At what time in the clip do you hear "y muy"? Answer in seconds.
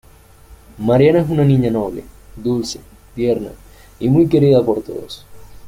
3.99-4.27